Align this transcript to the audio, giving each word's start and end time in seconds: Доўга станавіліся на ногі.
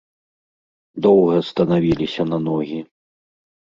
Доўга 1.07 1.35
станавіліся 1.51 2.21
на 2.33 2.37
ногі. 2.49 2.79